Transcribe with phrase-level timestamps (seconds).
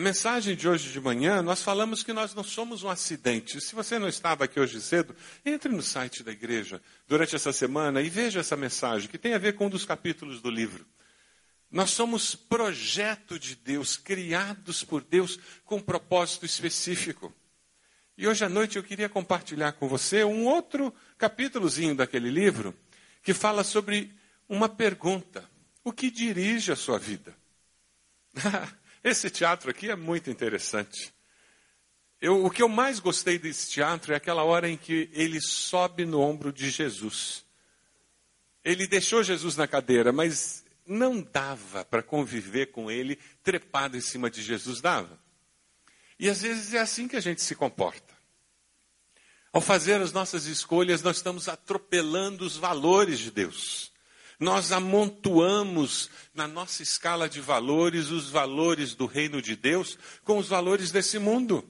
[0.00, 3.60] A mensagem de hoje de manhã, nós falamos que nós não somos um acidente.
[3.60, 8.00] Se você não estava aqui hoje cedo, entre no site da igreja durante essa semana
[8.00, 10.86] e veja essa mensagem, que tem a ver com um dos capítulos do livro.
[11.70, 17.30] Nós somos projeto de Deus, criados por Deus com um propósito específico.
[18.16, 22.74] E hoje à noite eu queria compartilhar com você um outro capítulozinho daquele livro
[23.22, 24.10] que fala sobre
[24.48, 25.44] uma pergunta:
[25.84, 27.36] o que dirige a sua vida?
[29.02, 31.12] Esse teatro aqui é muito interessante.
[32.20, 36.04] Eu, o que eu mais gostei desse teatro é aquela hora em que ele sobe
[36.04, 37.44] no ombro de Jesus.
[38.62, 44.30] Ele deixou Jesus na cadeira, mas não dava para conviver com ele trepado em cima
[44.30, 45.18] de Jesus, dava.
[46.18, 48.14] E às vezes é assim que a gente se comporta.
[49.50, 53.89] Ao fazer as nossas escolhas, nós estamos atropelando os valores de Deus
[54.40, 60.48] nós amontoamos na nossa escala de valores os valores do reino de Deus com os
[60.48, 61.68] valores desse mundo.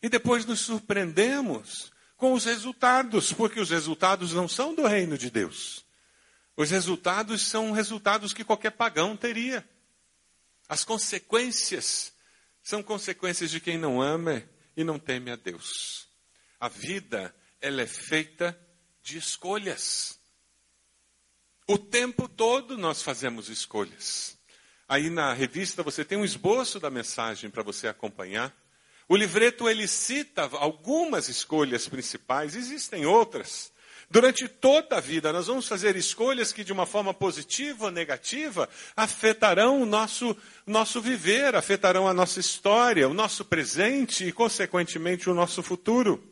[0.00, 5.30] E depois nos surpreendemos com os resultados, porque os resultados não são do reino de
[5.30, 5.84] Deus.
[6.56, 9.68] Os resultados são resultados que qualquer pagão teria.
[10.68, 12.12] As consequências
[12.62, 14.42] são consequências de quem não ama
[14.76, 16.08] e não teme a Deus.
[16.58, 18.58] A vida, ela é feita
[19.02, 20.18] de escolhas.
[21.68, 24.38] O tempo todo nós fazemos escolhas.
[24.88, 28.54] Aí na revista você tem um esboço da mensagem para você acompanhar.
[29.08, 33.72] O livreto ele cita algumas escolhas principais, existem outras.
[34.08, 38.68] Durante toda a vida, nós vamos fazer escolhas que, de uma forma positiva ou negativa,
[38.96, 45.34] afetarão o nosso, nosso viver, afetarão a nossa história, o nosso presente e, consequentemente, o
[45.34, 46.22] nosso futuro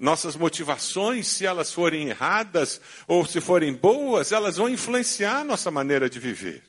[0.00, 5.70] nossas motivações, se elas forem erradas ou se forem boas, elas vão influenciar a nossa
[5.70, 6.64] maneira de viver.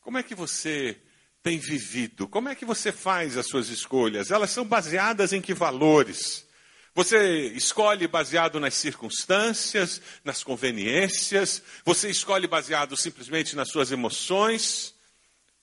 [0.00, 0.96] Como é que você
[1.42, 2.28] tem vivido?
[2.28, 4.30] Como é que você faz as suas escolhas?
[4.30, 6.46] Elas são baseadas em que valores?
[6.94, 14.94] Você escolhe baseado nas circunstâncias, nas conveniências, você escolhe baseado simplesmente nas suas emoções,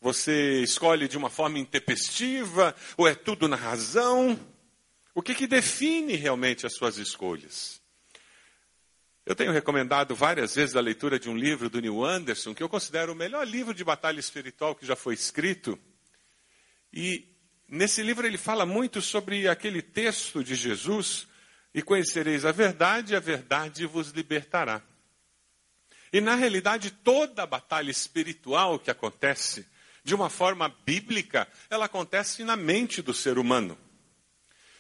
[0.02, 4.38] você escolhe de uma forma intempestiva, ou é tudo na razão?
[5.20, 7.82] O que, que define realmente as suas escolhas?
[9.26, 12.70] Eu tenho recomendado várias vezes a leitura de um livro do Neil Anderson, que eu
[12.70, 15.78] considero o melhor livro de batalha espiritual que já foi escrito.
[16.94, 17.28] E
[17.68, 21.28] nesse livro ele fala muito sobre aquele texto de Jesus:
[21.74, 24.82] E conhecereis a verdade, e a verdade vos libertará.
[26.14, 29.68] E na realidade, toda a batalha espiritual que acontece,
[30.02, 33.78] de uma forma bíblica, ela acontece na mente do ser humano.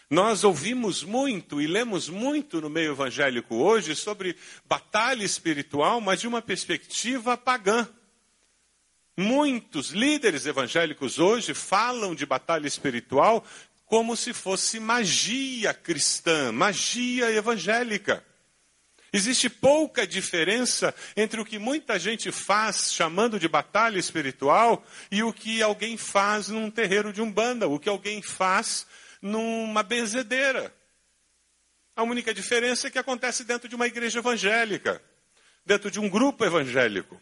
[0.09, 6.27] Nós ouvimos muito e lemos muito no meio evangélico hoje sobre batalha espiritual, mas de
[6.27, 7.87] uma perspectiva pagã.
[9.15, 13.45] Muitos líderes evangélicos hoje falam de batalha espiritual
[13.85, 18.25] como se fosse magia cristã, magia evangélica.
[19.13, 25.31] Existe pouca diferença entre o que muita gente faz chamando de batalha espiritual e o
[25.31, 28.87] que alguém faz num terreiro de umbanda, o que alguém faz
[29.21, 30.73] numa benzedeira.
[31.95, 35.01] A única diferença é que acontece dentro de uma igreja evangélica,
[35.65, 37.21] dentro de um grupo evangélico.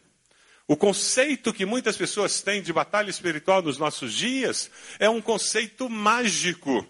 [0.68, 5.88] O conceito que muitas pessoas têm de batalha espiritual nos nossos dias é um conceito
[5.88, 6.86] mágico,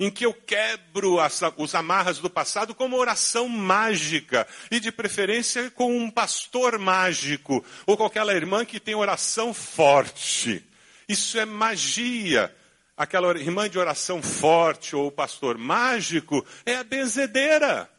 [0.00, 4.90] em que eu quebro as, os amarras do passado com uma oração mágica, e de
[4.90, 10.64] preferência com um pastor mágico, ou com aquela irmã que tem oração forte.
[11.06, 12.52] Isso é magia
[13.02, 17.90] aquela irmã de oração forte ou o pastor mágico é a benzedeira.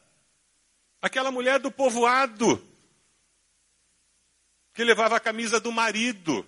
[1.01, 2.65] Aquela mulher do povoado
[4.73, 6.47] que levava a camisa do marido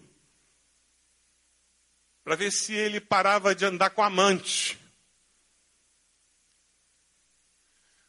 [2.24, 4.80] para ver se ele parava de andar com a amante.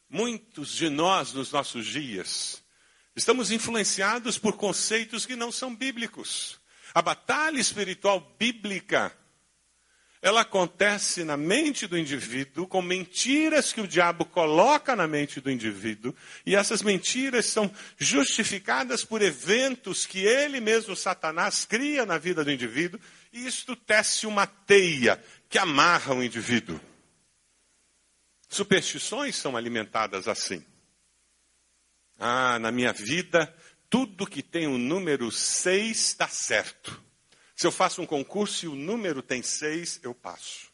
[0.09, 2.63] Muitos de nós nos nossos dias
[3.13, 6.57] estamos influenciados por conceitos que não são bíblicos.
[6.93, 9.13] A batalha espiritual bíblica
[10.27, 15.49] ela acontece na mente do indivíduo com mentiras que o diabo coloca na mente do
[15.49, 16.13] indivíduo,
[16.45, 22.51] e essas mentiras são justificadas por eventos que ele mesmo, Satanás, cria na vida do
[22.51, 22.99] indivíduo,
[23.31, 26.79] e isto tece uma teia que amarra o indivíduo.
[28.49, 30.63] Superstições são alimentadas assim.
[32.19, 33.55] Ah, na minha vida,
[33.89, 37.06] tudo que tem o número 6 dá certo.
[37.57, 40.71] Se eu faço um concurso e o número tem seis, eu passo.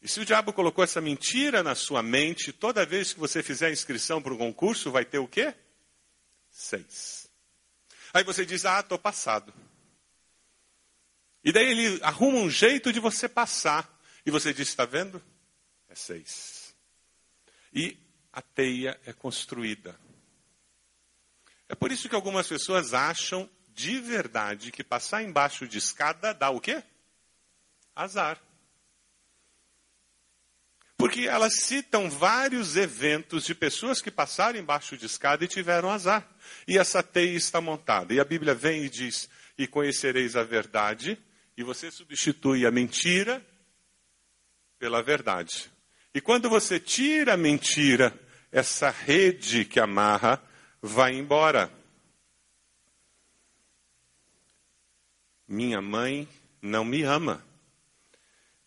[0.00, 3.70] E se o diabo colocou essa mentira na sua mente, toda vez que você fizer
[3.70, 5.54] inscrição para um concurso, vai ter o quê?
[6.50, 7.30] Seis.
[8.12, 9.54] Aí você diz, ah, estou passado.
[11.44, 13.88] E daí ele arruma um jeito de você passar.
[14.26, 15.22] E você diz: está vendo?
[15.88, 16.74] É seis.
[17.72, 17.96] E
[18.32, 19.98] a teia é construída.
[21.68, 26.50] É por isso que algumas pessoas acham de verdade que passar embaixo de escada dá
[26.50, 26.82] o quê?
[27.94, 28.40] Azar.
[31.02, 36.24] Porque elas citam vários eventos de pessoas que passaram embaixo de escada e tiveram azar.
[36.66, 38.14] E essa teia está montada.
[38.14, 39.28] E a Bíblia vem e diz:
[39.58, 41.18] E conhecereis a verdade,
[41.56, 43.44] e você substitui a mentira
[44.78, 45.72] pela verdade.
[46.14, 48.16] E quando você tira a mentira,
[48.52, 50.40] essa rede que amarra
[50.80, 51.81] vai embora.
[55.52, 56.26] Minha mãe
[56.62, 57.44] não me ama.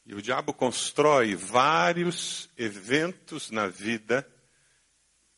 [0.06, 4.24] E o diabo constrói vários eventos na vida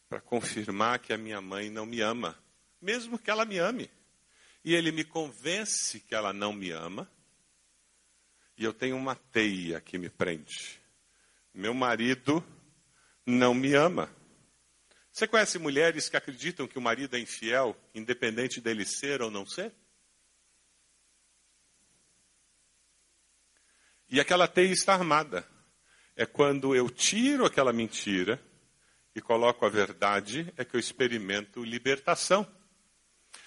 [0.09, 2.37] para confirmar que a minha mãe não me ama,
[2.81, 3.89] mesmo que ela me ame.
[4.61, 7.09] E ele me convence que ela não me ama,
[8.57, 10.81] e eu tenho uma teia que me prende.
[11.53, 12.43] Meu marido
[13.25, 14.13] não me ama.
[15.13, 19.45] Você conhece mulheres que acreditam que o marido é infiel, independente dele ser ou não
[19.45, 19.73] ser?
[24.09, 25.47] E aquela teia está armada.
[26.15, 28.41] É quando eu tiro aquela mentira
[29.13, 32.47] e coloco a verdade, é que eu experimento libertação.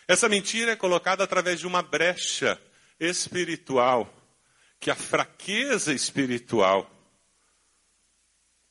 [0.06, 2.60] Essa mentira é colocada através de uma brecha
[2.98, 4.12] espiritual,
[4.78, 6.90] que a fraqueza espiritual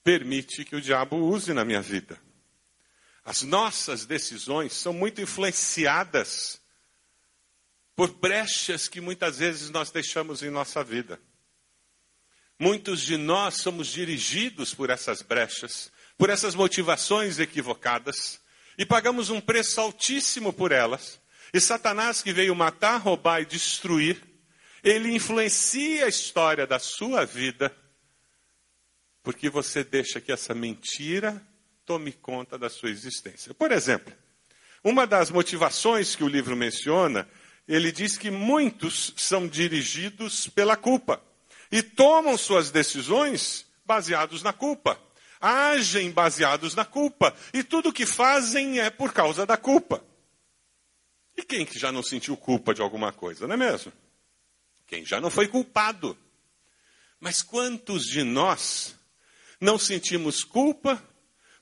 [0.04, 2.20] permite que o diabo use na minha vida.
[3.24, 6.60] As nossas decisões são muito influenciadas
[7.96, 11.22] por brechas que muitas vezes nós deixamos em nossa vida.
[12.62, 18.42] Muitos de nós somos dirigidos por essas brechas, por essas motivações equivocadas,
[18.78, 21.22] e pagamos um preço altíssimo por elas.
[21.54, 24.22] E Satanás, que veio matar, roubar e destruir,
[24.84, 27.74] ele influencia a história da sua vida,
[29.24, 31.42] porque você deixa que essa mentira
[31.86, 33.54] tome conta da sua existência.
[33.54, 34.14] Por exemplo,
[34.84, 37.26] uma das motivações que o livro menciona,
[37.66, 41.29] ele diz que muitos são dirigidos pela culpa
[41.72, 45.00] e tomam suas decisões baseados na culpa.
[45.40, 47.36] Agem baseados na culpa.
[47.54, 50.04] E tudo o que fazem é por causa da culpa.
[51.38, 53.94] E quem que já não sentiu culpa de alguma coisa, não é mesmo?
[54.86, 56.18] Quem já não foi culpado.
[57.20, 58.96] Mas quantos de nós
[59.60, 61.02] não sentimos culpa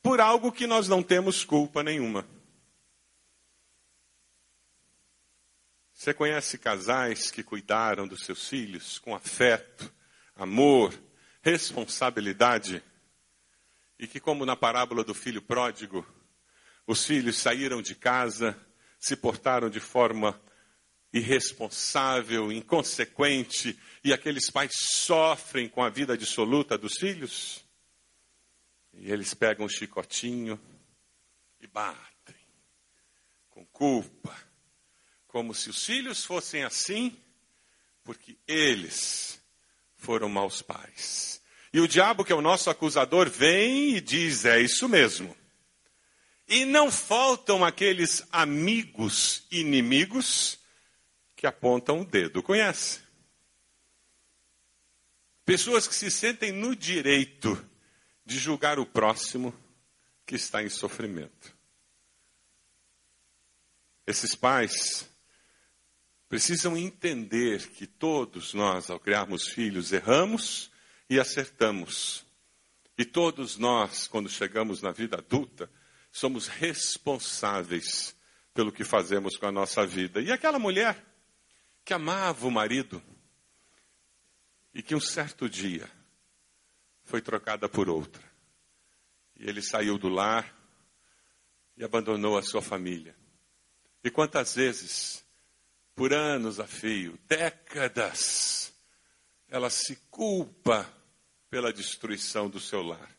[0.01, 2.25] por algo que nós não temos culpa nenhuma?
[5.93, 9.91] Você conhece casais que cuidaram dos seus filhos com afeto,
[10.37, 10.93] amor,
[11.41, 12.83] responsabilidade,
[13.99, 16.05] e que, como na parábola do filho pródigo,
[16.85, 18.57] os filhos saíram de casa,
[18.99, 20.39] se portaram de forma
[21.11, 27.65] irresponsável, inconsequente, e aqueles pais sofrem com a vida dissoluta dos filhos,
[28.93, 30.59] e eles pegam o chicotinho
[31.59, 32.35] e batem,
[33.49, 34.35] com culpa,
[35.27, 37.17] como se os filhos fossem assim,
[38.03, 39.36] porque eles
[39.97, 41.41] foram maus pais.
[41.73, 45.35] E o diabo, que é o nosso acusador, vem e diz: é isso mesmo.
[46.47, 50.57] E não faltam aqueles amigos inimigos
[51.35, 52.41] que apontam o dedo.
[52.41, 53.01] Conhece?
[55.43, 57.63] Pessoas que se sentem no direito
[58.25, 59.53] de julgar o próximo
[60.25, 61.55] que está em sofrimento.
[64.05, 65.07] Esses pais
[66.29, 70.71] precisam entender que todos nós, ao criarmos filhos, erramos
[71.09, 72.25] e acertamos.
[72.97, 75.69] E todos nós, quando chegamos na vida adulta,
[76.11, 78.15] somos responsáveis
[78.53, 80.19] pelo que fazemos com a nossa vida.
[80.19, 81.05] E aquela mulher
[81.85, 83.01] que amava o marido
[84.73, 85.89] e que um certo dia
[87.03, 88.23] foi trocada por outra.
[89.39, 90.53] E ele saiu do lar
[91.77, 93.15] e abandonou a sua família.
[94.03, 95.23] E quantas vezes
[95.97, 98.71] por anos a fio, décadas,
[99.49, 100.87] ela se culpa
[101.49, 103.17] pela destruição do seu lar.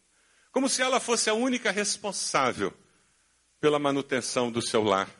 [0.52, 2.72] Como se ela fosse a única responsável
[3.58, 5.10] pela manutenção do seu lar.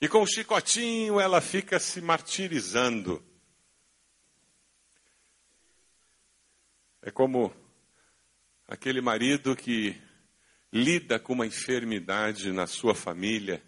[0.00, 3.22] E com o chicotinho ela fica se martirizando.
[7.02, 7.54] É como
[8.66, 9.94] aquele marido que
[10.72, 13.62] lida com uma enfermidade na sua família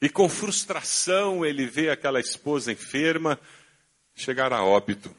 [0.00, 3.38] e com frustração ele vê aquela esposa enferma
[4.14, 5.14] chegar a óbito.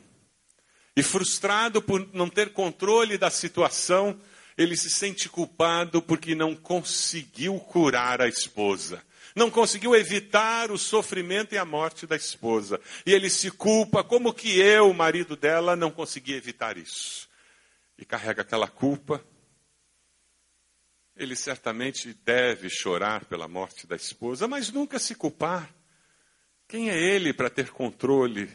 [0.95, 4.19] E frustrado por não ter controle da situação,
[4.57, 9.03] ele se sente culpado porque não conseguiu curar a esposa.
[9.35, 12.81] não conseguiu evitar o sofrimento e a morte da esposa.
[13.05, 17.29] E ele se culpa, como que eu, marido dela, não consegui evitar isso.
[17.99, 19.23] E carrega aquela culpa.
[21.17, 25.73] Ele certamente deve chorar pela morte da esposa, mas nunca se culpar.
[26.67, 28.49] Quem é ele para ter controle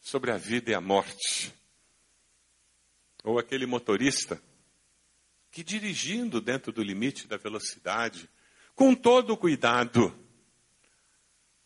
[0.00, 1.54] sobre a vida e a morte?
[3.22, 4.42] Ou aquele motorista
[5.48, 8.28] que, dirigindo dentro do limite da velocidade,
[8.74, 10.12] com todo o cuidado,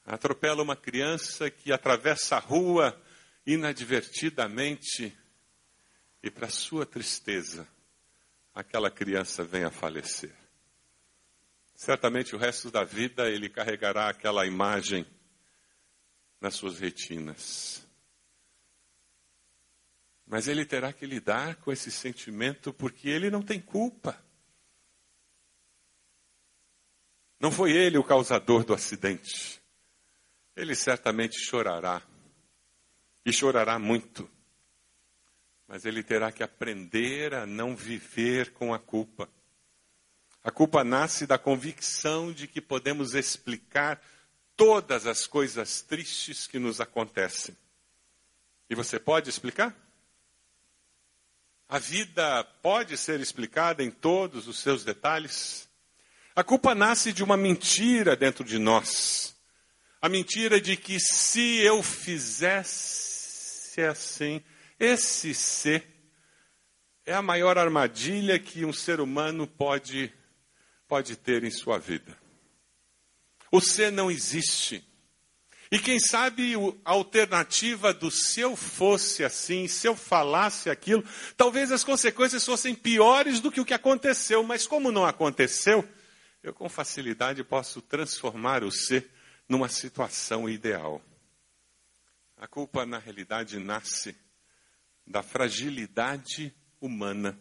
[0.05, 3.01] atropela uma criança que atravessa a rua
[3.47, 5.17] inadvertidamente
[6.23, 7.67] e, para sua tristeza,
[8.55, 10.42] aquela criança vem a falecer.
[11.83, 15.05] Certamente o resto da vida ele carregará aquela imagem
[16.41, 17.85] nas suas retinas.
[20.25, 24.17] Mas ele terá que lidar com esse sentimento porque ele não tem culpa.
[27.41, 29.61] Não foi ele o causador do acidente
[30.55, 32.03] ele certamente chorará.
[33.25, 34.31] E chorará muito.
[35.67, 39.29] Mas ele terá que aprender a não viver com a culpa.
[40.45, 44.03] A culpa nasce da convicção de que podemos explicar
[44.57, 47.57] todas as coisas tristes que nos acontecem.
[48.69, 49.75] E você pode explicar?
[51.69, 55.69] A vida pode ser explicada em todos os seus detalhes?
[56.35, 59.33] A culpa nasce de uma mentira dentro de nós
[60.03, 64.43] a mentira de que se eu fizesse assim,
[64.79, 65.87] esse ser
[67.07, 70.13] é a maior armadilha que um ser humano pode,
[70.93, 72.15] pode ter em sua vida.
[73.51, 74.87] O ser não existe.
[75.71, 76.53] E quem sabe
[76.85, 81.03] a alternativa do se eu fosse assim, se eu falasse aquilo,
[81.35, 85.83] talvez as consequências fossem piores do que o que aconteceu, mas como não aconteceu,
[86.43, 89.11] eu com facilidade posso transformar o ser
[89.49, 91.01] numa situação ideal.
[92.37, 94.15] A culpa, na realidade, nasce
[95.07, 97.41] da fragilidade humana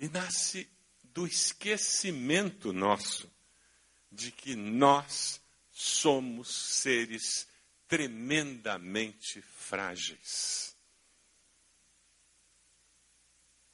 [0.00, 0.68] e nasce
[1.12, 3.30] do esquecimento nosso
[4.10, 5.40] de que nós
[5.70, 7.48] somos seres
[7.86, 10.76] tremendamente frágeis.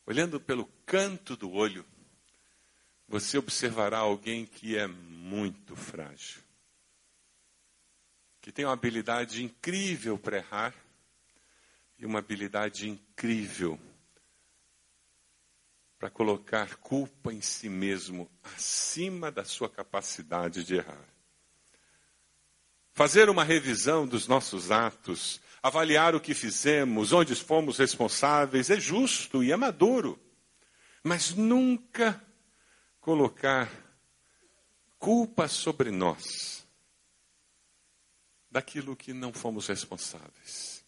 [0.05, 1.85] Olhando pelo canto do olho,
[3.09, 6.47] você observará alguém que é muito frágil
[8.47, 10.73] que tem uma habilidade incrível para errar
[11.99, 13.96] e uma habilidade incrível para
[16.13, 21.09] colocar culpa em si mesmo acima da sua capacidade de errar.
[22.93, 29.43] Fazer uma revisão dos nossos atos, avaliar o que fizemos, onde fomos responsáveis, é justo
[29.43, 30.19] e é maduro.
[31.03, 32.23] Mas nunca
[33.01, 33.71] colocar
[34.99, 36.67] culpa sobre nós
[38.51, 40.85] daquilo que não fomos responsáveis.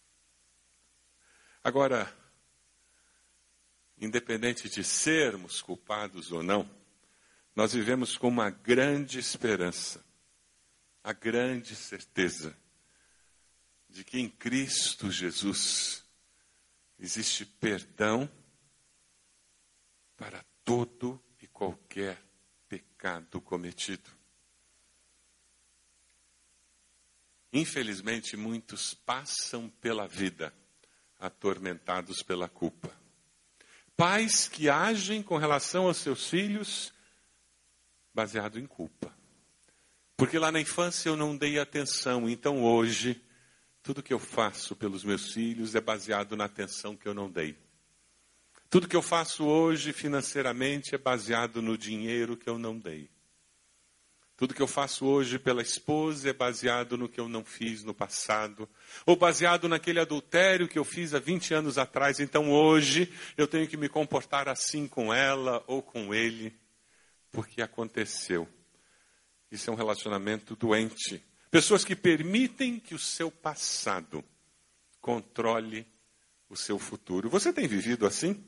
[1.62, 2.10] Agora,
[4.00, 6.68] independente de sermos culpados ou não,
[7.54, 10.04] nós vivemos com uma grande esperança,
[11.02, 12.56] a grande certeza
[13.88, 16.04] de que em Cristo Jesus
[16.98, 18.30] existe perdão
[20.16, 22.22] para todo e qualquer
[22.68, 24.10] pecado cometido.
[27.52, 30.52] Infelizmente, muitos passam pela vida
[31.18, 32.94] atormentados pela culpa.
[33.98, 36.94] Pais que agem com relação aos seus filhos
[38.14, 39.12] baseado em culpa.
[40.16, 43.20] Porque lá na infância eu não dei atenção, então hoje
[43.82, 47.58] tudo que eu faço pelos meus filhos é baseado na atenção que eu não dei.
[48.70, 53.10] Tudo que eu faço hoje financeiramente é baseado no dinheiro que eu não dei.
[54.38, 57.92] Tudo que eu faço hoje pela esposa é baseado no que eu não fiz no
[57.92, 58.68] passado,
[59.04, 62.20] ou baseado naquele adultério que eu fiz há 20 anos atrás.
[62.20, 66.56] Então hoje eu tenho que me comportar assim com ela ou com ele,
[67.32, 68.48] porque aconteceu.
[69.50, 71.20] Isso é um relacionamento doente.
[71.50, 74.24] Pessoas que permitem que o seu passado
[75.00, 75.84] controle
[76.48, 77.28] o seu futuro.
[77.28, 78.40] Você tem vivido assim?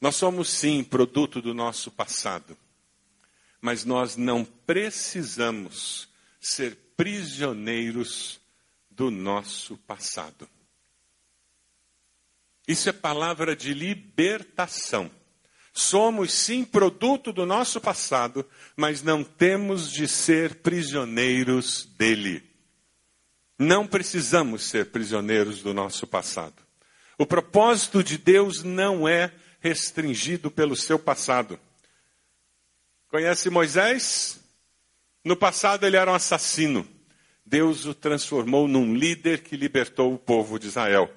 [0.00, 2.56] Nós somos, sim, produto do nosso passado
[3.60, 6.08] mas nós não precisamos
[6.40, 8.40] ser prisioneiros
[8.90, 10.48] do nosso passado.
[12.66, 15.10] Isso é palavra de libertação.
[15.72, 22.42] Somos sim produto do nosso passado, mas não temos de ser prisioneiros dele.
[23.58, 26.62] Não precisamos ser prisioneiros do nosso passado.
[27.18, 31.58] O propósito de Deus não é restringido pelo seu passado.
[33.10, 34.38] Conhece Moisés?
[35.24, 36.86] No passado ele era um assassino.
[37.44, 41.12] Deus o transformou num líder que libertou o povo de Israel.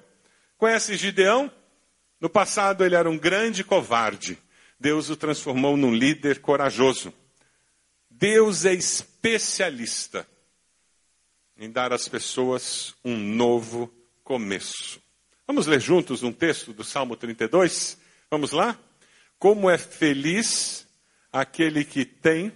[0.58, 1.48] Conhece Gideão?
[2.20, 4.36] No passado ele era um grande covarde.
[4.78, 7.14] Deus o transformou num líder corajoso.
[8.10, 10.26] Deus é especialista
[11.56, 13.88] em dar às pessoas um novo
[14.24, 15.00] começo.
[15.46, 17.96] Vamos ler juntos um texto do Salmo 32?
[18.28, 18.76] Vamos lá?
[19.38, 20.83] Como é feliz
[21.34, 22.52] aquele que tem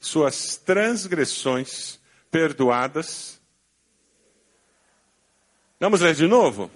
[0.00, 3.38] suas transgressões perdoadas.
[5.78, 6.70] Vamos ler de novo?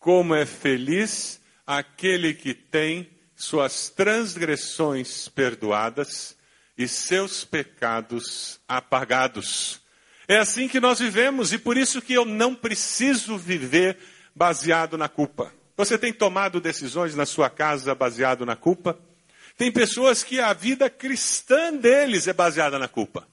[0.00, 6.36] Como é feliz aquele que tem suas transgressões perdoadas
[6.76, 9.80] e seus pecados apagados.
[10.26, 13.96] É assim que nós vivemos e por isso que eu não preciso viver
[14.34, 15.52] baseado na culpa.
[15.76, 18.98] Você tem tomado decisões na sua casa baseado na culpa?
[19.58, 23.28] Tem pessoas que a vida cristã deles é baseada na culpa.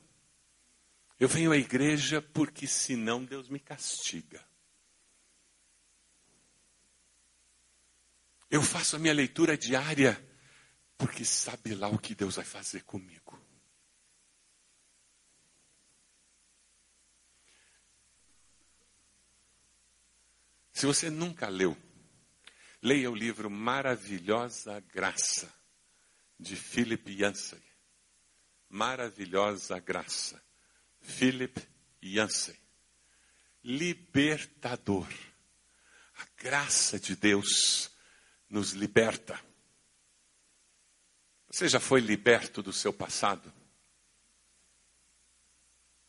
[1.19, 4.43] Eu venho à igreja porque senão Deus me castiga.
[8.49, 10.19] Eu faço a minha leitura diária
[10.97, 13.39] porque sabe lá o que Deus vai fazer comigo.
[20.71, 21.77] Se você nunca leu,
[22.81, 25.53] leia o livro Maravilhosa Graça,
[26.39, 27.61] de Philip Yancey.
[28.69, 30.41] Maravilhosa Graça,
[30.99, 31.61] Philip
[32.03, 32.57] Yancey.
[33.63, 35.07] Libertador.
[36.17, 37.91] A graça de Deus
[38.49, 39.39] nos liberta.
[41.47, 43.51] Você já foi liberto do seu passado?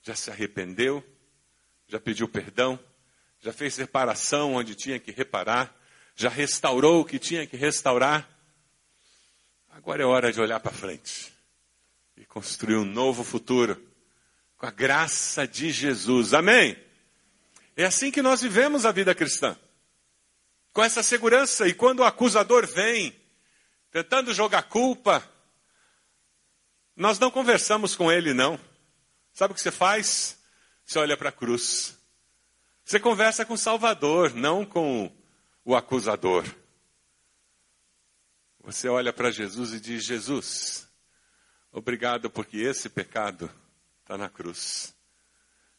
[0.02, 1.04] Já se arrependeu?
[1.88, 2.78] Já pediu perdão?
[3.47, 5.75] já fez reparação onde tinha que reparar,
[6.14, 8.28] já restaurou o que tinha que restaurar.
[9.87, 11.33] Agora é hora de olhar para frente
[12.16, 13.81] e construir um novo futuro
[14.57, 16.35] com a graça de Jesus.
[16.35, 16.76] Amém?
[17.76, 19.57] É assim que nós vivemos a vida cristã.
[20.73, 23.14] Com essa segurança, e quando o acusador vem,
[23.93, 25.22] tentando jogar culpa,
[26.96, 28.59] nós não conversamos com ele, não.
[29.33, 30.37] Sabe o que você faz?
[30.85, 31.96] Você olha para a cruz.
[32.85, 35.12] Você conversa com o Salvador, não com
[35.64, 36.44] o acusador.
[38.66, 40.88] Você olha para Jesus e diz: Jesus,
[41.70, 43.48] obrigado porque esse pecado
[44.00, 44.92] está na cruz.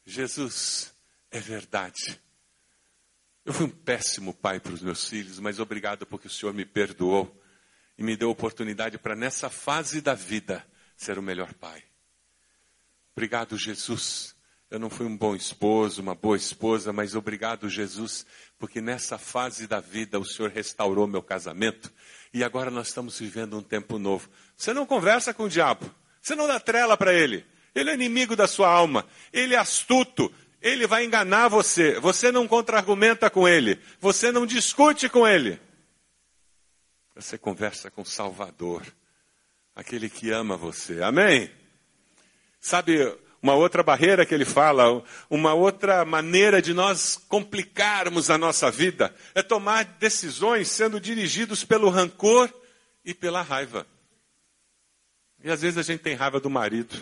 [0.05, 0.95] Jesus,
[1.29, 2.17] é verdade.
[3.43, 6.63] Eu fui um péssimo pai para os meus filhos, mas obrigado porque o Senhor me
[6.63, 7.43] perdoou
[7.97, 11.83] e me deu oportunidade para, nessa fase da vida, ser o melhor pai.
[13.11, 14.33] Obrigado, Jesus,
[14.71, 18.25] eu não fui um bom esposo, uma boa esposa, mas obrigado, Jesus,
[18.57, 21.91] porque nessa fase da vida o Senhor restaurou meu casamento
[22.33, 24.29] e agora nós estamos vivendo um tempo novo.
[24.55, 25.89] Você não conversa com o diabo,
[26.21, 27.45] você não dá trela para ele.
[27.73, 31.99] Ele é inimigo da sua alma, ele é astuto, ele vai enganar você.
[31.99, 35.59] Você não contra-argumenta com ele, você não discute com ele.
[37.15, 38.83] Você conversa com o Salvador,
[39.75, 41.01] aquele que ama você.
[41.01, 41.51] Amém?
[42.59, 42.99] Sabe,
[43.41, 49.13] uma outra barreira que ele fala, uma outra maneira de nós complicarmos a nossa vida
[49.35, 52.51] é tomar decisões sendo dirigidos pelo rancor
[53.05, 53.85] e pela raiva.
[55.43, 56.95] E às vezes a gente tem raiva do marido.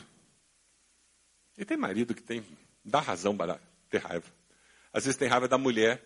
[1.58, 2.44] E tem marido que tem
[2.84, 4.26] dá razão para ter raiva.
[4.94, 6.04] Às vezes tem raiva da mulher.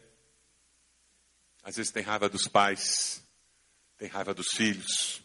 [1.63, 3.23] Às vezes tem raiva dos pais.
[3.97, 5.21] Tem raiva dos filhos.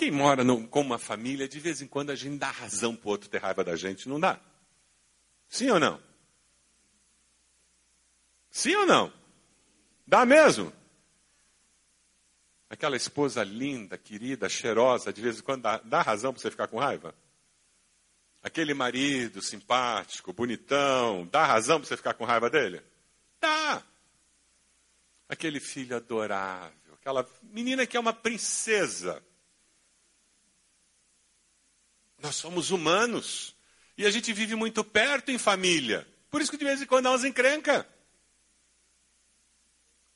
[0.00, 3.06] Quem mora no, com uma família, de vez em quando a gente dá razão para
[3.06, 4.40] o outro ter raiva da gente, não dá?
[5.46, 6.02] Sim ou não?
[8.50, 9.12] Sim ou não?
[10.06, 10.72] Dá mesmo?
[12.70, 16.68] Aquela esposa linda, querida, cheirosa, de vez em quando dá, dá razão para você ficar
[16.68, 17.14] com raiva?
[18.42, 22.82] Aquele marido simpático, bonitão, dá razão para você ficar com raiva dele?
[23.38, 23.82] Dá.
[25.28, 29.22] Aquele filho adorável, aquela menina que é uma princesa,
[32.22, 33.54] nós somos humanos.
[33.96, 36.06] E a gente vive muito perto em família.
[36.30, 37.86] Por isso que de vez em quando umas encrenca.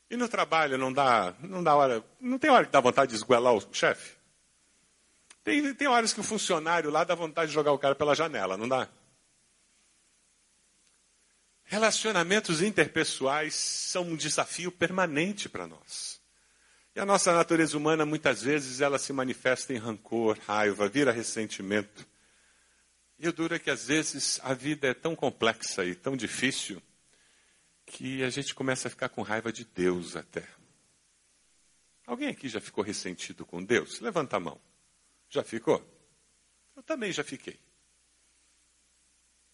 [0.08, 3.16] E no trabalho não dá, não dá hora, não tem hora que dá vontade de
[3.16, 4.16] esguelar o chefe?
[5.42, 8.56] Tem, tem horas que o funcionário lá dá vontade de jogar o cara pela janela,
[8.56, 8.88] não dá?
[11.64, 16.20] Relacionamentos interpessoais são um desafio permanente para nós.
[16.94, 22.06] E a nossa natureza humana, muitas vezes, ela se manifesta em rancor, raiva, vira ressentimento.
[23.18, 26.80] E o duro é que, às vezes, a vida é tão complexa e tão difícil
[27.84, 30.48] que a gente começa a ficar com raiva de Deus até.
[32.06, 33.98] Alguém aqui já ficou ressentido com Deus?
[33.98, 34.60] Levanta a mão.
[35.28, 35.84] Já ficou?
[36.76, 37.58] Eu também já fiquei.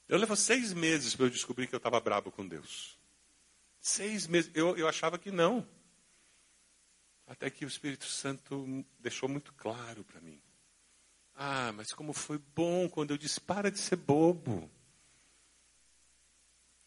[0.07, 2.98] Eu levou seis meses para eu descobrir que eu estava brabo com Deus.
[3.81, 4.50] Seis meses.
[4.53, 5.66] Eu, eu achava que não.
[7.30, 10.42] Até que o Espírito Santo deixou muito claro para mim.
[11.36, 14.68] Ah, mas como foi bom quando eu disse: para de ser bobo.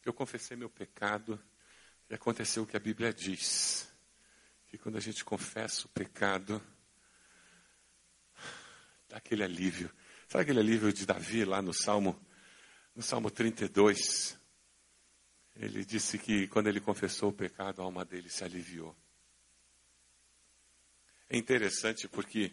[0.03, 1.41] Eu confessei meu pecado
[2.10, 3.89] e aconteceu o que a Bíblia diz:
[4.67, 6.62] que quando a gente confessa o pecado,
[9.08, 9.89] dá aquele alívio.
[10.27, 12.19] Sabe aquele alívio de Davi lá no Salmo,
[12.93, 14.38] no Salmo 32?
[15.56, 18.93] Ele disse que quando ele confessou o pecado, a alma dele se aliviou.
[21.34, 22.52] É interessante porque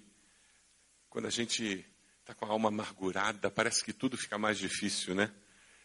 [1.11, 1.85] quando a gente
[2.21, 5.31] está com a alma amargurada, parece que tudo fica mais difícil, né?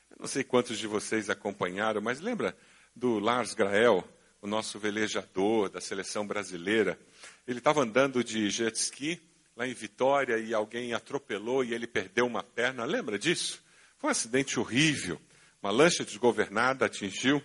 [0.09, 2.57] Eu não sei quantos de vocês acompanharam, mas lembra
[2.95, 4.01] do Lars Grael,
[4.41, 6.97] o nosso velejador da seleção brasileira?
[7.45, 9.21] Ele estava andando de jet ski
[9.57, 12.85] lá em Vitória e alguém atropelou e ele perdeu uma perna.
[12.85, 13.61] Lembra disso?
[13.97, 15.21] Foi um acidente horrível.
[15.61, 17.43] Uma lancha desgovernada atingiu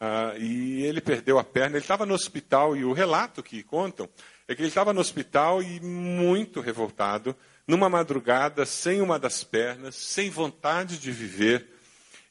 [0.00, 1.76] uh, e ele perdeu a perna.
[1.76, 4.08] Ele estava no hospital e o relato que contam
[4.46, 9.94] é que ele estava no hospital e muito revoltado, numa madrugada, sem uma das pernas,
[9.94, 11.68] sem vontade de viver.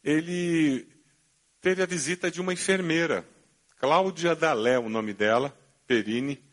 [0.03, 0.88] Ele
[1.62, 3.23] teve a visita de uma enfermeira,
[3.80, 6.43] Cláudia Dalé, o nome dela, Perini.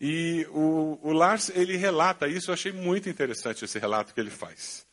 [0.00, 4.30] E o, o Lars, ele relata isso, eu achei muito interessante esse relato que ele
[4.30, 4.83] faz.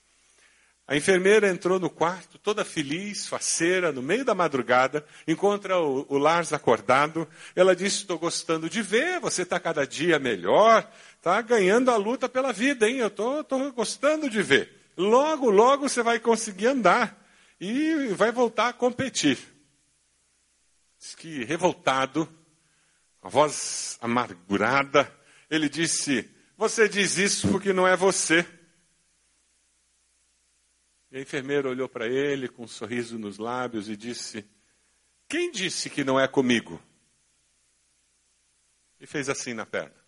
[0.88, 6.18] A enfermeira entrou no quarto, toda feliz, faceira, no meio da madrugada, encontra o, o
[6.18, 7.28] Lars acordado.
[7.56, 12.28] Ela disse: Estou gostando de ver, você está cada dia melhor, está ganhando a luta
[12.28, 12.98] pela vida, hein?
[12.98, 14.82] Eu estou gostando de ver.
[14.98, 17.18] Logo, logo você vai conseguir andar
[17.60, 19.38] e vai voltar a competir.
[21.00, 22.28] Diz que, revoltado,
[23.22, 25.12] a voz amargurada,
[25.50, 28.46] ele disse: Você diz isso porque não é você.
[31.12, 34.50] E a enfermeira olhou para ele com um sorriso nos lábios e disse:
[35.28, 36.82] Quem disse que não é comigo?
[38.98, 40.00] E fez assim na perna.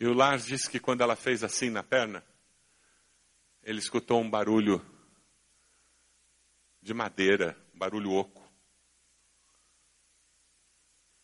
[0.00, 2.24] E o Lars disse que quando ela fez assim na perna,
[3.62, 4.84] ele escutou um barulho
[6.82, 8.42] de madeira, um barulho oco.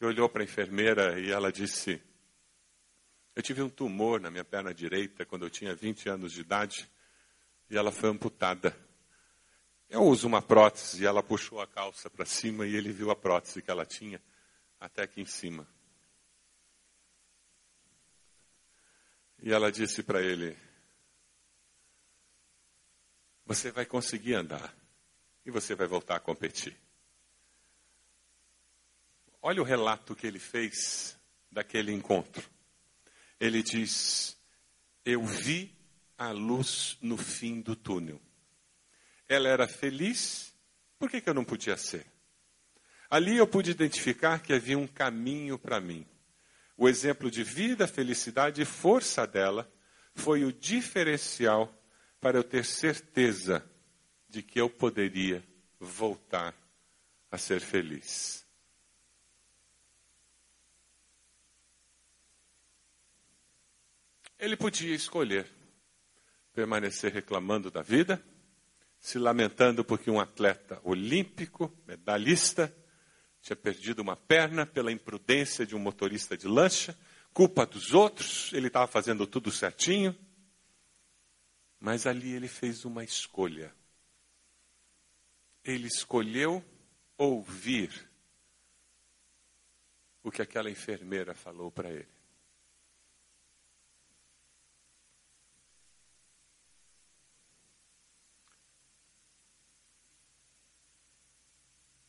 [0.00, 2.00] E olhou para a enfermeira e ela disse:
[3.36, 6.90] eu tive um tumor na minha perna direita quando eu tinha 20 anos de idade
[7.68, 8.74] e ela foi amputada.
[9.90, 13.14] Eu uso uma prótese e ela puxou a calça para cima e ele viu a
[13.14, 14.22] prótese que ela tinha
[14.80, 15.68] até aqui em cima.
[19.42, 20.56] E ela disse para ele:
[23.44, 24.74] Você vai conseguir andar
[25.44, 26.74] e você vai voltar a competir.
[29.42, 31.18] Olha o relato que ele fez
[31.52, 32.55] daquele encontro
[33.38, 34.36] ele diz:
[35.04, 35.76] Eu vi
[36.16, 38.20] a luz no fim do túnel.
[39.28, 40.54] Ela era feliz,
[40.98, 42.06] por que, que eu não podia ser?
[43.10, 46.06] Ali eu pude identificar que havia um caminho para mim.
[46.76, 49.70] O exemplo de vida, felicidade e força dela
[50.14, 51.72] foi o diferencial
[52.20, 53.64] para eu ter certeza
[54.28, 55.44] de que eu poderia
[55.78, 56.54] voltar
[57.30, 58.45] a ser feliz.
[64.38, 65.46] Ele podia escolher
[66.52, 68.22] permanecer reclamando da vida,
[68.98, 72.74] se lamentando porque um atleta olímpico, medalhista,
[73.42, 76.98] tinha perdido uma perna pela imprudência de um motorista de lancha,
[77.32, 80.16] culpa dos outros, ele estava fazendo tudo certinho.
[81.78, 83.72] Mas ali ele fez uma escolha.
[85.62, 86.64] Ele escolheu
[87.18, 87.90] ouvir
[90.22, 92.15] o que aquela enfermeira falou para ele.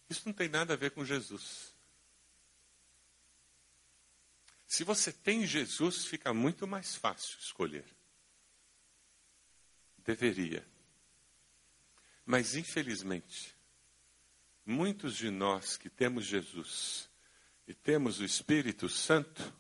[0.10, 1.76] Isso não tem nada a ver com Jesus.
[4.68, 7.86] Se você tem Jesus, fica muito mais fácil escolher.
[10.00, 10.66] Deveria.
[12.26, 13.56] Mas, infelizmente,
[14.66, 17.10] muitos de nós que temos Jesus
[17.66, 19.54] e temos o Espírito Santo,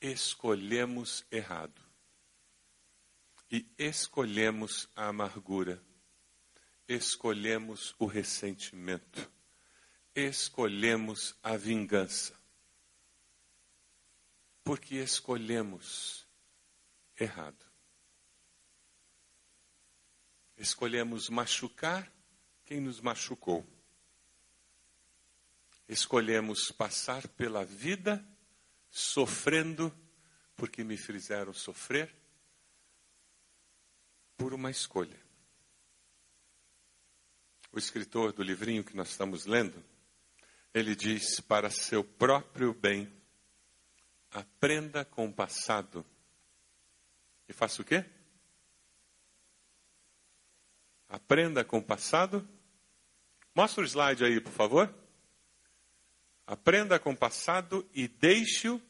[0.00, 1.80] escolhemos errado.
[3.50, 5.82] E escolhemos a amargura
[6.88, 9.30] escolhemos o ressentimento,
[10.14, 12.34] escolhemos a vingança,
[14.64, 16.26] porque escolhemos
[17.14, 17.68] errado.
[20.56, 22.10] Escolhemos machucar
[22.64, 23.64] quem nos machucou.
[25.86, 28.26] Escolhemos passar pela vida
[28.90, 29.94] sofrendo
[30.56, 32.12] porque me fizeram sofrer
[34.36, 35.27] por uma escolha.
[37.72, 39.82] O escritor do livrinho que nós estamos lendo,
[40.72, 43.12] ele diz: para seu próprio bem,
[44.30, 46.04] aprenda com o passado
[47.48, 48.04] e faça o quê?
[51.08, 52.46] Aprenda com o passado.
[53.54, 54.94] Mostra o slide aí, por favor.
[56.46, 58.80] Aprenda com o passado e deixe-o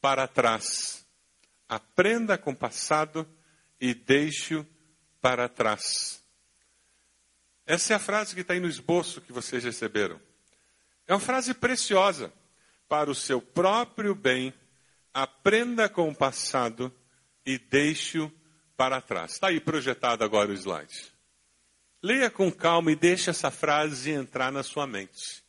[0.00, 1.06] para trás.
[1.68, 3.28] Aprenda com o passado
[3.80, 4.66] e deixe-o
[5.20, 6.21] para trás.
[7.66, 10.20] Essa é a frase que está aí no esboço que vocês receberam.
[11.06, 12.32] É uma frase preciosa.
[12.88, 14.52] Para o seu próprio bem,
[15.14, 16.92] aprenda com o passado
[17.46, 18.30] e deixe-o
[18.76, 19.32] para trás.
[19.32, 21.12] Está aí projetado agora o slide.
[22.02, 25.42] Leia com calma e deixe essa frase entrar na sua mente.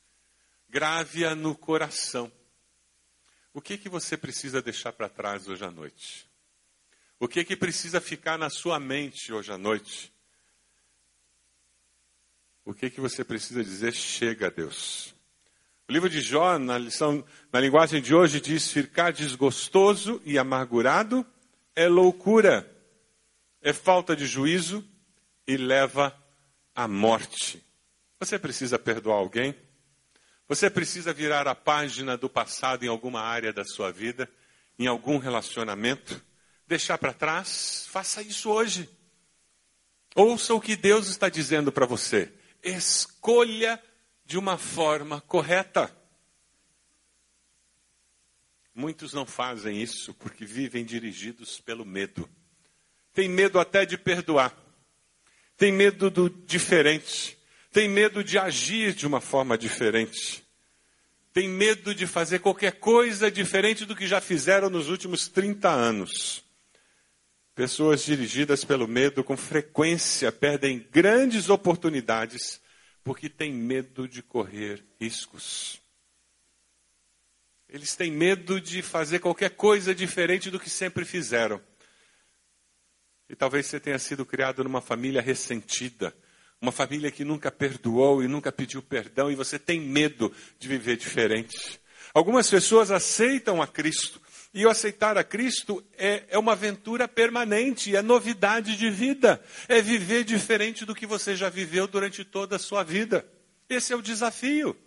[0.70, 2.32] Grave-a no coração.
[3.52, 6.30] O que que você precisa deixar para trás hoje à noite?
[7.20, 10.13] O que que precisa ficar na sua mente hoje à noite?
[12.66, 13.94] O que que você precisa dizer?
[13.94, 15.14] Chega, Deus.
[15.88, 21.26] O livro de Jó, na lição, na linguagem de hoje, diz: ficar desgostoso e amargurado
[21.76, 22.70] é loucura,
[23.62, 24.84] é falta de juízo
[25.46, 26.16] e leva
[26.74, 27.62] a morte.
[28.18, 29.54] Você precisa perdoar alguém?
[30.48, 34.30] Você precisa virar a página do passado em alguma área da sua vida,
[34.80, 36.24] em algum relacionamento?
[36.66, 37.88] Deixar para trás?
[37.90, 38.90] Faça isso hoje.
[40.16, 42.32] Ouça o que Deus está dizendo para você.
[42.64, 43.82] Escolha
[44.26, 45.96] de uma forma correta.
[48.74, 52.28] Muitos não fazem isso porque vivem dirigidos pelo medo.
[53.14, 54.64] Tem medo até de perdoar
[55.58, 57.38] tem medo do diferente,
[57.72, 60.44] tem medo de agir de uma forma diferente,
[61.32, 66.43] tem medo de fazer qualquer coisa diferente do que já fizeram nos últimos 30 anos.
[67.56, 72.60] Pessoas dirigidas pelo medo com frequência perdem grandes oportunidades
[73.04, 75.80] porque têm medo de correr riscos.
[77.70, 81.62] Eles têm medo de fazer qualquer coisa diferente do que sempre fizeram.
[83.30, 86.16] E talvez você tenha sido criado numa família ressentida,
[86.62, 90.98] uma família que nunca perdoou e nunca pediu perdão, e você tem medo de viver
[90.98, 91.80] diferente.
[92.14, 94.22] Algumas pessoas aceitam a Cristo,
[94.54, 99.82] e o aceitar a Cristo é, é uma aventura permanente, é novidade de vida, é
[99.82, 103.28] viver diferente do que você já viveu durante toda a sua vida.
[103.68, 104.78] Esse é o desafio.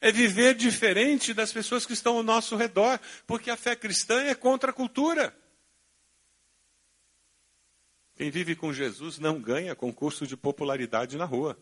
[0.00, 4.34] É viver diferente das pessoas que estão ao nosso redor, porque a fé cristã é
[4.34, 5.36] contra a cultura.
[8.14, 11.58] Quem vive com Jesus não ganha concurso de popularidade na rua.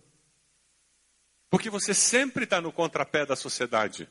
[1.50, 4.08] Porque você sempre está no contrapé da sociedade.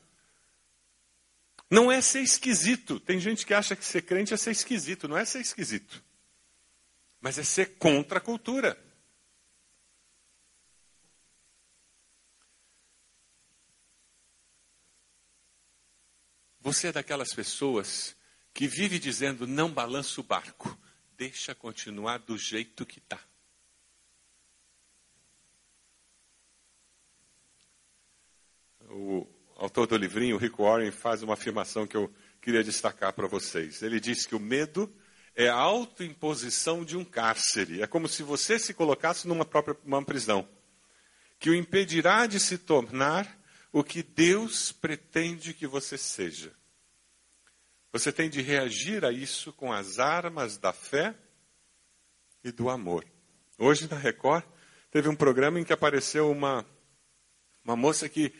[1.70, 3.00] Não é ser esquisito.
[3.00, 5.08] Tem gente que acha que ser crente é ser esquisito.
[5.08, 6.02] Não é ser esquisito.
[7.20, 8.78] Mas é ser contra a cultura.
[16.60, 18.16] Você é daquelas pessoas
[18.52, 20.76] que vive dizendo não balança o barco
[21.16, 23.18] deixa continuar do jeito que está.
[28.88, 33.82] O autor do livrinho, Rick Warren, faz uma afirmação que eu queria destacar para vocês.
[33.82, 34.92] Ele diz que o medo
[35.34, 37.82] é a autoimposição de um cárcere.
[37.82, 40.46] É como se você se colocasse numa própria uma prisão,
[41.38, 43.38] que o impedirá de se tornar
[43.72, 46.52] o que Deus pretende que você seja.
[47.92, 51.14] Você tem de reagir a isso com as armas da fé
[52.44, 53.04] e do amor.
[53.58, 54.44] Hoje na Record
[54.90, 56.64] teve um programa em que apareceu uma,
[57.64, 58.32] uma moça que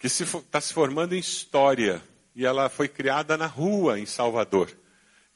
[0.00, 2.02] que está se, tá se formando em história
[2.34, 4.74] e ela foi criada na rua em Salvador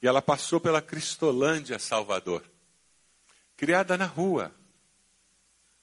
[0.01, 2.43] e ela passou pela Cristolândia Salvador,
[3.55, 4.53] criada na rua,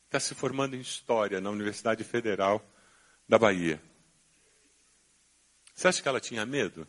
[0.06, 2.60] está se formando em história na Universidade Federal
[3.28, 3.80] da Bahia.
[5.74, 6.86] Você acha que ela tinha medo?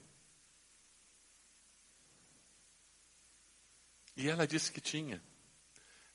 [4.17, 5.23] E ela disse que tinha.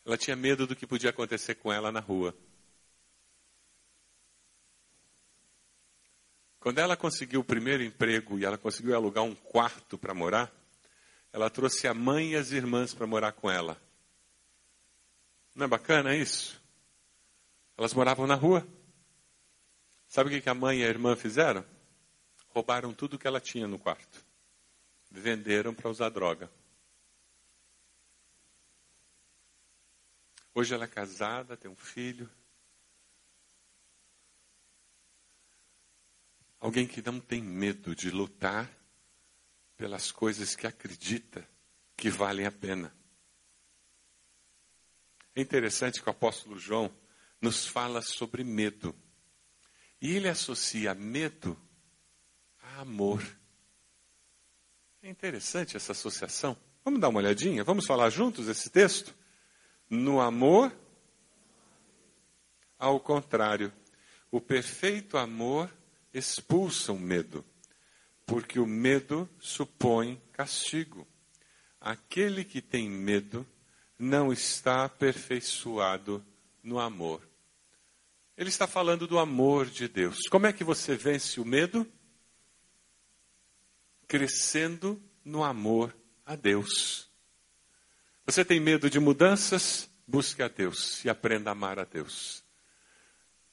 [0.05, 2.37] Ela tinha medo do que podia acontecer com ela na rua.
[6.68, 10.52] Quando ela conseguiu o primeiro emprego e ela conseguiu alugar um quarto para morar,
[11.33, 13.81] ela trouxe a mãe e as irmãs para morar com ela.
[15.54, 16.62] Não é bacana isso?
[17.74, 18.68] Elas moravam na rua.
[20.09, 21.64] Sabe o que a mãe e a irmã fizeram?
[22.50, 24.22] Roubaram tudo que ela tinha no quarto.
[25.11, 26.50] Venderam para usar droga.
[30.54, 32.28] Hoje ela é casada, tem um filho.
[36.68, 38.70] Alguém que não tem medo de lutar
[39.74, 41.48] pelas coisas que acredita
[41.96, 42.94] que valem a pena.
[45.35, 46.94] É interessante que o apóstolo João
[47.40, 48.94] nos fala sobre medo.
[49.98, 51.59] E ele associa medo
[52.62, 53.24] a amor.
[55.02, 56.54] É interessante essa associação.
[56.85, 57.64] Vamos dar uma olhadinha?
[57.64, 59.14] Vamos falar juntos esse texto?
[59.88, 60.70] No amor,
[62.78, 63.72] ao contrário,
[64.31, 65.78] o perfeito amor
[66.12, 67.44] expulsa o medo,
[68.27, 71.07] porque o medo supõe castigo.
[71.81, 73.47] Aquele que tem medo
[73.99, 76.25] não está aperfeiçoado
[76.62, 77.29] no amor.
[78.37, 80.29] Ele está falando do amor de Deus.
[80.31, 81.87] Como é que você vence o medo?
[84.07, 85.94] Crescendo no amor
[86.25, 87.11] a Deus.
[88.25, 89.90] Você tem medo de mudanças?
[90.07, 92.44] Busque a Deus e aprenda a amar a Deus.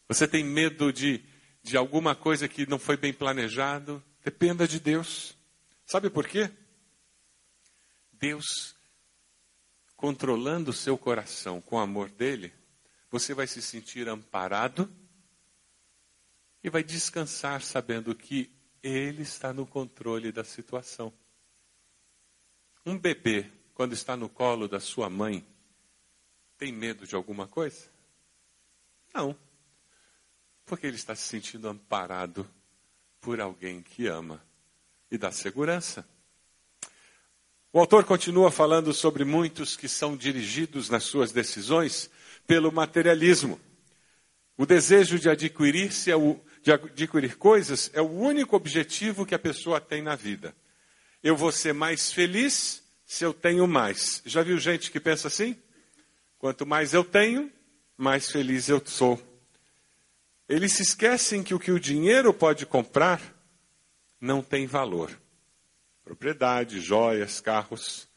[0.08, 1.26] Você tem medo de,
[1.65, 4.01] de alguma coisa que não foi bem planejado?
[4.23, 5.36] Dependa de Deus.
[5.84, 6.51] Sabe por quê?
[8.13, 8.75] Deus,
[9.95, 12.54] controlando o seu coração com o amor dele,
[13.10, 14.93] você vai se sentir amparado
[16.63, 21.12] e vai descansar sabendo que ele está no controle da situação.
[22.86, 25.43] Um bebê, quando está no colo da sua mãe,
[26.60, 27.89] tem medo de alguma coisa?
[29.12, 29.36] Não.
[30.65, 32.49] Porque ele está se sentindo amparado
[33.21, 34.43] por alguém que ama
[35.10, 36.08] e dá segurança.
[37.71, 42.10] O autor continua falando sobre muitos que são dirigidos nas suas decisões
[42.47, 43.60] pelo materialismo.
[44.58, 49.39] O desejo de adquirir, é o, de adquirir coisas é o único objetivo que a
[49.39, 50.56] pessoa tem na vida.
[51.21, 54.21] Eu vou ser mais feliz se eu tenho mais.
[54.25, 55.58] Já viu gente que pensa assim?
[56.39, 57.51] Quanto mais eu tenho,
[57.97, 59.21] mais feliz eu sou.
[60.48, 63.20] Eles se esquecem que o que o dinheiro pode comprar
[64.22, 65.20] não tem valor.
[66.04, 68.08] Propriedade, joias, carros.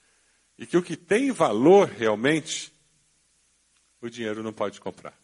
[0.58, 2.72] E que o que tem valor realmente,
[4.00, 5.18] o dinheiro não pode comprar.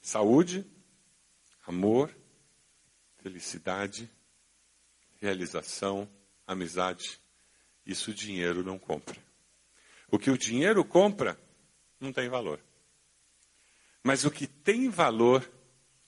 [0.00, 0.66] Saúde,
[1.66, 2.14] amor,
[3.18, 4.10] felicidade,
[5.20, 6.08] realização,
[6.46, 7.20] amizade.
[7.84, 9.16] Isso o dinheiro não compra.
[10.10, 11.38] O que o dinheiro compra
[12.02, 12.60] não tem valor.
[14.02, 15.48] Mas o que tem valor,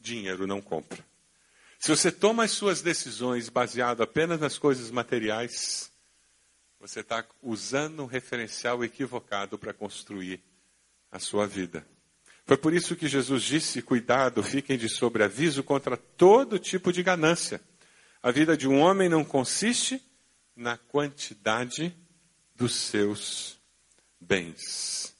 [0.01, 1.05] dinheiro não compra.
[1.79, 5.93] Se você toma as suas decisões baseado apenas nas coisas materiais,
[6.81, 10.43] você está usando um referencial equivocado para construir
[11.11, 11.87] a sua vida.
[12.47, 17.61] Foi por isso que Jesus disse: cuidado, fiquem de sobreaviso contra todo tipo de ganância.
[18.23, 20.03] A vida de um homem não consiste
[20.57, 21.95] na quantidade
[22.55, 23.59] dos seus
[24.21, 25.14] bens.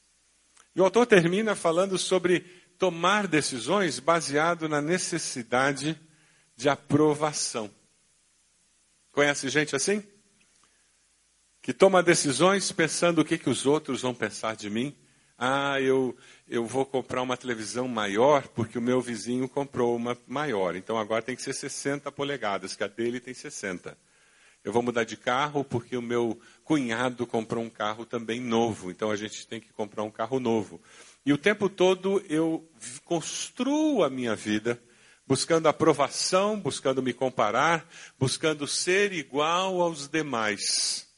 [0.75, 2.41] E o autor termina falando sobre
[2.79, 5.99] tomar decisões baseado na necessidade
[6.57, 7.71] de aprovação.
[9.13, 10.03] Conhece gente assim?
[11.63, 14.95] Que toma decisões pensando o que, que os outros vão pensar de mim.
[15.39, 16.17] Ah, eu,
[16.49, 20.77] eu vou comprar uma televisão maior porque o meu vizinho comprou uma maior.
[20.77, 23.97] Então agora tem que ser 60 polegadas, que a dele tem 60.
[24.65, 29.11] Eu vou mudar de carro porque o meu cunhado comprou um carro também novo, então
[29.11, 30.81] a gente tem que comprar um carro novo.
[31.25, 32.69] E o tempo todo eu
[33.05, 34.81] construo a minha vida
[35.27, 41.09] buscando aprovação, buscando me comparar, buscando ser igual aos demais.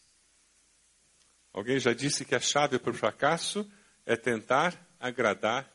[1.53, 3.69] Alguém já disse que a chave para o fracasso
[4.05, 5.69] é tentar agradar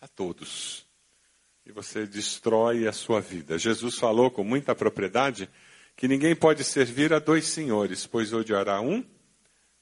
[0.00, 0.84] a todos.
[1.64, 3.58] E você destrói a sua vida.
[3.58, 5.48] Jesus falou com muita propriedade
[5.96, 9.04] que ninguém pode servir a dois senhores, pois odiará um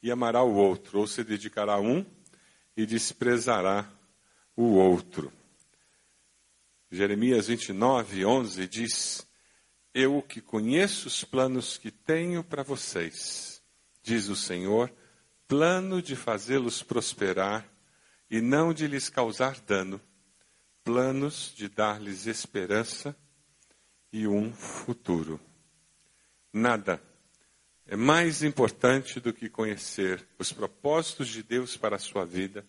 [0.06, 2.06] e amará o outro, ou se dedicará a um
[2.76, 3.90] e desprezará
[4.54, 5.32] o outro.
[6.88, 9.26] Jeremias 29, 11 diz:
[9.92, 13.60] Eu que conheço os planos que tenho para vocês,
[14.00, 14.92] diz o Senhor,
[15.48, 17.68] plano de fazê-los prosperar
[18.30, 20.00] e não de lhes causar dano,
[20.84, 23.16] planos de dar-lhes esperança
[24.12, 25.40] e um futuro.
[26.52, 27.02] Nada
[27.86, 32.66] é mais importante do que conhecer os propósitos de Deus para a sua vida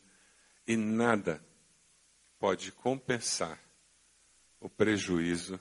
[0.68, 1.44] e nada
[2.38, 3.60] pode compensar
[4.60, 5.60] o prejuízo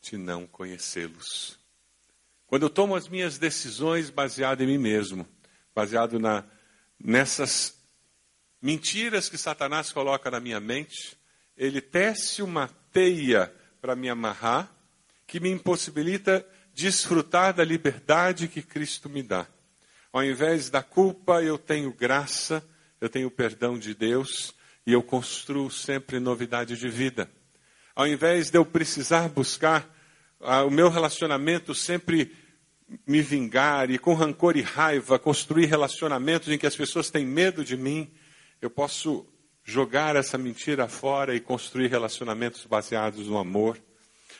[0.00, 1.58] de não conhecê-los.
[2.46, 5.26] Quando eu tomo as minhas decisões baseado em mim mesmo,
[5.74, 6.44] baseado na,
[6.98, 7.76] nessas
[8.60, 11.16] mentiras que Satanás coloca na minha mente,
[11.56, 14.74] ele tece uma teia para me amarrar,
[15.26, 19.46] que me impossibilita desfrutar da liberdade que Cristo me dá.
[20.12, 22.64] Ao invés da culpa, eu tenho graça,
[23.00, 24.54] eu tenho perdão de Deus
[24.86, 27.30] e eu construo sempre novidade de vida.
[27.94, 29.88] Ao invés de eu precisar buscar
[30.40, 32.34] ah, o meu relacionamento sempre
[33.06, 37.64] me vingar e com rancor e raiva construir relacionamentos em que as pessoas têm medo
[37.64, 38.12] de mim,
[38.60, 39.26] eu posso
[39.62, 43.78] jogar essa mentira fora e construir relacionamentos baseados no amor.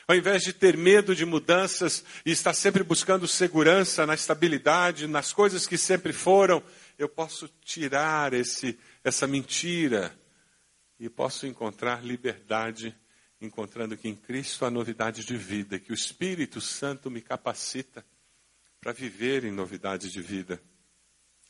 [0.07, 5.33] Ao invés de ter medo de mudanças e estar sempre buscando segurança na estabilidade, nas
[5.33, 6.61] coisas que sempre foram,
[6.97, 10.15] eu posso tirar esse, essa mentira
[10.99, 12.95] e posso encontrar liberdade,
[13.41, 18.05] encontrando que em Cristo há novidade de vida, que o Espírito Santo me capacita
[18.79, 20.61] para viver em novidade de vida.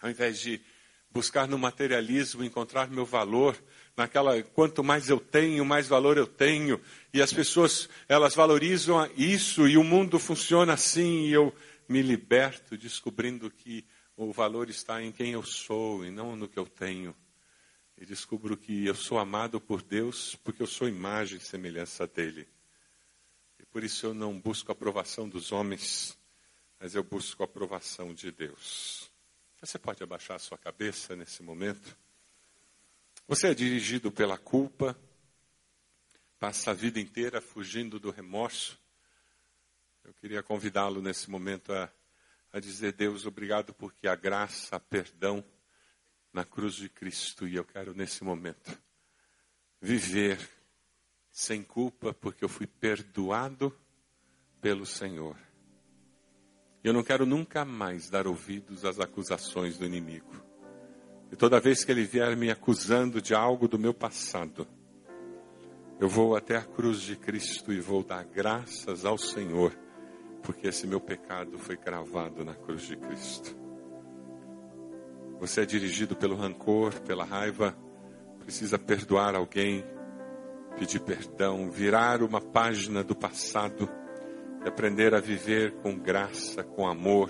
[0.02, 0.62] Ao invés de
[1.12, 3.62] buscar no materialismo encontrar meu valor,
[3.96, 6.82] naquela quanto mais eu tenho, mais valor eu tenho,
[7.14, 11.56] e as pessoas elas valorizam isso e o mundo funciona assim e eu
[11.88, 13.86] me liberto descobrindo que
[14.18, 17.16] o valor está em quem eu sou e não no que eu tenho.
[17.98, 22.48] E descubro que eu sou amado por Deus porque eu sou imagem e semelhança dele.
[23.60, 26.18] E por isso eu não busco a aprovação dos homens,
[26.80, 29.10] mas eu busco a aprovação de Deus.
[29.62, 31.98] Você pode abaixar a sua cabeça nesse momento?
[33.28, 34.96] Você é dirigido pela culpa,
[36.38, 38.80] passa a vida inteira fugindo do remorso.
[40.04, 41.92] Eu queria convidá-lo nesse momento a,
[42.54, 45.44] a dizer: Deus, obrigado porque a graça, a perdão
[46.32, 47.48] na cruz de Cristo.
[47.48, 48.80] E eu quero nesse momento
[49.82, 50.38] viver
[51.32, 53.76] sem culpa, porque eu fui perdoado
[54.62, 55.36] pelo Senhor.
[56.84, 60.55] Eu não quero nunca mais dar ouvidos às acusações do inimigo.
[61.36, 64.66] E toda vez que ele vier me acusando de algo do meu passado,
[66.00, 69.78] eu vou até a cruz de Cristo e vou dar graças ao Senhor,
[70.42, 73.54] porque esse meu pecado foi cravado na cruz de Cristo.
[75.38, 77.76] Você é dirigido pelo rancor, pela raiva,
[78.40, 79.84] precisa perdoar alguém,
[80.80, 83.90] pedir perdão, virar uma página do passado
[84.64, 87.30] e aprender a viver com graça, com amor,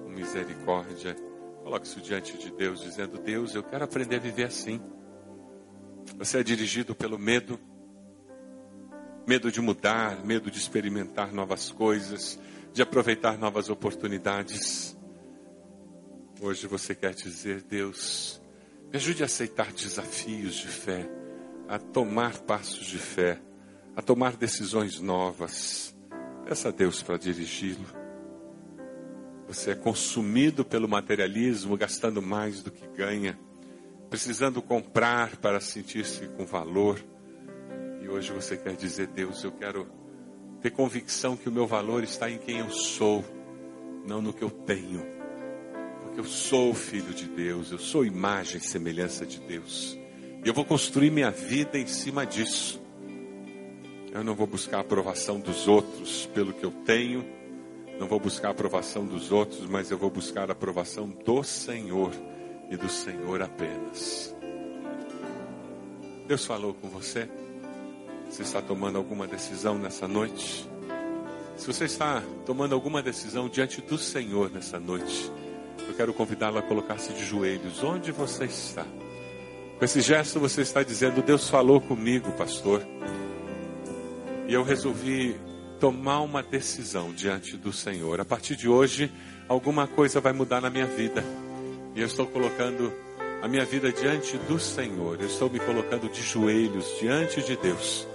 [0.00, 1.29] com misericórdia.
[1.70, 4.80] Coloque isso diante de Deus, dizendo: Deus, eu quero aprender a viver assim.
[6.18, 7.60] Você é dirigido pelo medo,
[9.24, 12.40] medo de mudar, medo de experimentar novas coisas,
[12.72, 14.98] de aproveitar novas oportunidades.
[16.40, 18.42] Hoje você quer dizer: Deus,
[18.90, 21.08] me ajude a aceitar desafios de fé,
[21.68, 23.40] a tomar passos de fé,
[23.94, 25.94] a tomar decisões novas
[26.44, 27.99] Peça a Deus para dirigi-lo.
[29.50, 33.36] Você é consumido pelo materialismo, gastando mais do que ganha,
[34.08, 37.04] precisando comprar para sentir-se com valor.
[38.00, 39.88] E hoje você quer dizer, Deus, eu quero
[40.62, 43.24] ter convicção que o meu valor está em quem eu sou,
[44.06, 45.04] não no que eu tenho.
[46.04, 49.98] Porque eu sou filho de Deus, eu sou imagem e semelhança de Deus.
[50.44, 52.80] E eu vou construir minha vida em cima disso.
[54.12, 57.39] Eu não vou buscar a aprovação dos outros pelo que eu tenho,
[58.00, 62.10] não vou buscar a aprovação dos outros, mas eu vou buscar a aprovação do Senhor
[62.70, 64.34] e do Senhor apenas.
[66.26, 67.28] Deus falou com você?
[68.30, 70.66] Você está tomando alguma decisão nessa noite?
[71.58, 75.30] Se você está tomando alguma decisão diante do Senhor nessa noite,
[75.86, 78.86] eu quero convidá-lo a colocar-se de joelhos onde você está.
[79.78, 82.82] Com esse gesto você está dizendo: Deus falou comigo, pastor.
[84.48, 85.36] E eu resolvi
[85.80, 88.20] tomar uma decisão diante do Senhor.
[88.20, 89.10] A partir de hoje,
[89.48, 91.24] alguma coisa vai mudar na minha vida.
[91.94, 92.92] E eu estou colocando
[93.42, 95.18] a minha vida diante do Senhor.
[95.18, 98.06] Eu estou me colocando de joelhos diante de Deus,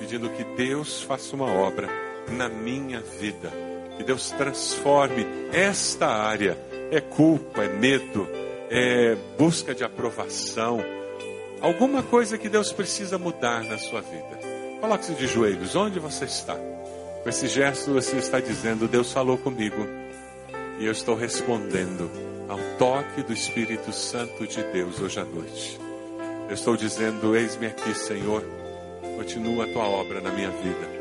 [0.00, 1.88] pedindo que Deus faça uma obra
[2.32, 3.52] na minha vida.
[3.98, 6.56] Que Deus transforme esta área.
[6.90, 8.26] É culpa, é medo,
[8.70, 10.82] é busca de aprovação.
[11.60, 14.40] Alguma coisa que Deus precisa mudar na sua vida.
[14.80, 16.56] Coloque-se de joelhos, onde você está?
[17.22, 19.86] Com esse gesto você está dizendo: Deus falou comigo
[20.78, 22.10] e eu estou respondendo
[22.48, 25.78] ao toque do Espírito Santo de Deus hoje à noite.
[26.48, 28.42] Eu estou dizendo: Eis-me aqui, Senhor,
[29.16, 31.00] continua a tua obra na minha vida.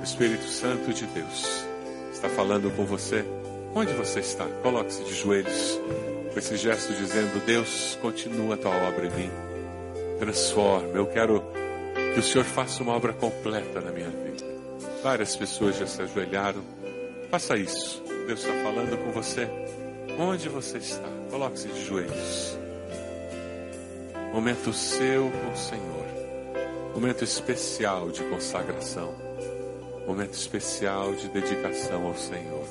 [0.00, 1.64] O Espírito Santo de Deus
[2.12, 3.24] está falando com você.
[3.72, 4.46] Onde você está?
[4.62, 5.80] Coloque-se de joelhos
[6.32, 9.30] com esse gesto dizendo: Deus, continua a tua obra em mim.
[10.18, 10.88] Transforma.
[10.88, 11.40] Eu quero
[12.12, 14.33] que o Senhor faça uma obra completa na minha vida.
[15.04, 16.64] Várias pessoas já se ajoelharam.
[17.30, 18.02] Faça isso.
[18.26, 19.46] Deus está falando com você.
[20.18, 21.06] Onde você está?
[21.30, 22.58] Coloque-se de joelhos.
[24.32, 26.06] Momento seu com o Senhor.
[26.94, 29.14] Momento especial de consagração.
[30.06, 32.66] Momento especial de dedicação ao Senhor.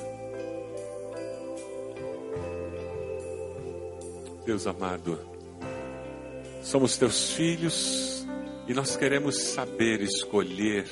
[4.44, 5.20] Deus amado,
[6.64, 8.26] somos teus filhos
[8.66, 10.84] e nós queremos saber escolher,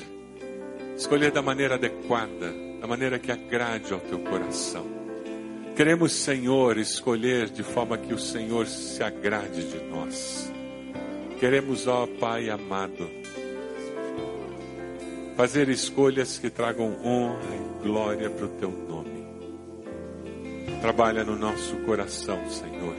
[1.03, 4.85] escolher da maneira adequada da maneira que agrade ao teu coração.
[5.75, 10.49] Queremos, Senhor, escolher de forma que o Senhor se agrade de nós.
[11.39, 13.09] Queremos, ó Pai amado,
[15.35, 19.27] fazer escolhas que tragam honra e glória para o teu nome.
[20.79, 22.95] Trabalha no nosso coração, Senhor.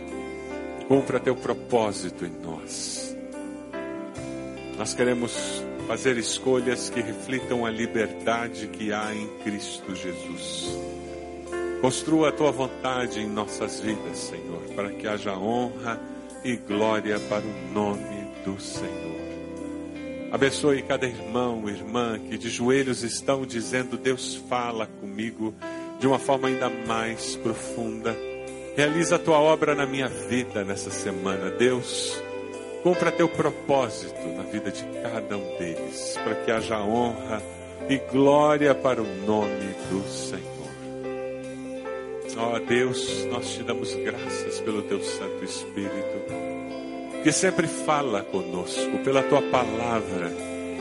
[0.89, 3.17] Cumpra teu propósito em nós.
[4.77, 10.77] Nós queremos fazer escolhas que reflitam a liberdade que há em Cristo Jesus.
[11.81, 16.01] Construa a tua vontade em nossas vidas, Senhor, para que haja honra
[16.43, 19.15] e glória para o nome do Senhor.
[20.33, 25.55] Abençoe cada irmão, irmã que de joelhos estão dizendo: Deus fala comigo
[26.01, 28.17] de uma forma ainda mais profunda.
[28.77, 32.21] Realiza a tua obra na minha vida nessa semana, Deus.
[32.85, 37.43] Cumpra teu propósito na vida de cada um deles, para que haja honra
[37.89, 40.45] e glória para o nome do Senhor.
[42.37, 46.27] Ó oh, Deus, nós te damos graças pelo teu Santo Espírito,
[47.23, 50.31] que sempre fala conosco, pela tua palavra,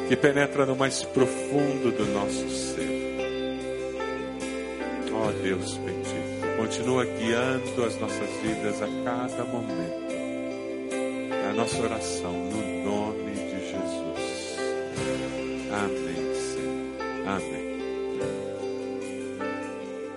[0.09, 3.15] que penetra no mais profundo do nosso ser.
[5.09, 10.12] Ó oh, Deus bendito, continua guiando as nossas vidas a cada momento
[11.55, 12.62] nossa oração